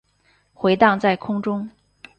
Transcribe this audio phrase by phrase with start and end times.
[0.55, 1.69] 回荡在空中